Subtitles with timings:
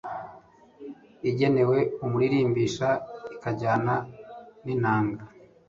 [1.29, 2.87] Igenewe umuririmbisha
[3.33, 3.95] ikajyana
[4.63, 5.23] n’inanga